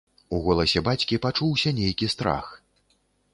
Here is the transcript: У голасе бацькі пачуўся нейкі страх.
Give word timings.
У 0.35 0.37
голасе 0.45 0.81
бацькі 0.87 1.19
пачуўся 1.25 1.75
нейкі 1.81 2.11
страх. 2.15 2.49